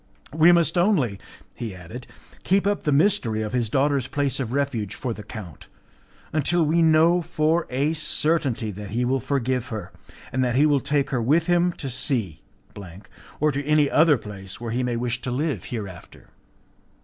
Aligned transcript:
"We 0.33 0.51
must 0.51 0.79
only," 0.79 1.19
he 1.53 1.75
added, 1.75 2.07
"keep 2.43 2.65
up 2.65 2.81
the 2.85 2.91
mystery 2.91 3.43
of 3.43 3.53
his 3.53 3.69
daughter's 3.69 4.07
place 4.07 4.39
of 4.39 4.51
refuge 4.51 4.95
for 4.95 5.13
the 5.13 5.21
count, 5.21 5.67
until 6.33 6.63
we 6.65 6.81
know 6.81 7.21
for 7.21 7.67
a 7.69 7.93
certainty 7.93 8.71
that 8.71 8.89
he 8.89 9.05
will 9.05 9.19
forgive 9.19 9.67
her, 9.67 9.91
and 10.31 10.43
that 10.43 10.55
he 10.55 10.65
will 10.65 10.79
take 10.79 11.11
her 11.11 11.21
with 11.21 11.45
him 11.45 11.71
to 11.73 11.87
C, 11.87 12.41
or 13.39 13.51
to 13.51 13.63
any 13.63 13.91
other 13.91 14.17
place 14.17 14.59
where 14.59 14.71
he 14.71 14.81
may 14.81 14.95
wish 14.95 15.21
to 15.21 15.29
live 15.29 15.65
hereafter." 15.65 16.29